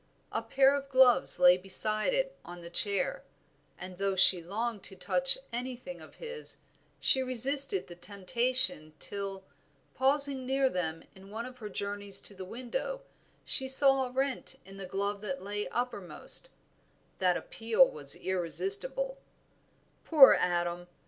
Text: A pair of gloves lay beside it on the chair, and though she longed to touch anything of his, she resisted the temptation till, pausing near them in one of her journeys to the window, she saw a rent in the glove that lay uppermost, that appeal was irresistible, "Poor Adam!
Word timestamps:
A 0.31 0.41
pair 0.41 0.73
of 0.73 0.89
gloves 0.89 1.37
lay 1.37 1.57
beside 1.57 2.11
it 2.11 2.35
on 2.43 2.61
the 2.61 2.71
chair, 2.71 3.23
and 3.77 3.99
though 3.99 4.15
she 4.15 4.41
longed 4.41 4.81
to 4.85 4.95
touch 4.95 5.37
anything 5.53 6.01
of 6.01 6.15
his, 6.15 6.57
she 6.99 7.21
resisted 7.21 7.85
the 7.85 7.93
temptation 7.93 8.93
till, 8.97 9.43
pausing 9.93 10.43
near 10.43 10.69
them 10.71 11.03
in 11.13 11.29
one 11.29 11.45
of 11.45 11.59
her 11.59 11.69
journeys 11.69 12.19
to 12.21 12.33
the 12.33 12.43
window, 12.43 13.01
she 13.45 13.67
saw 13.67 14.07
a 14.07 14.11
rent 14.11 14.55
in 14.65 14.77
the 14.77 14.87
glove 14.87 15.21
that 15.21 15.43
lay 15.43 15.67
uppermost, 15.67 16.49
that 17.19 17.37
appeal 17.37 17.87
was 17.87 18.15
irresistible, 18.15 19.19
"Poor 20.03 20.33
Adam! 20.33 20.87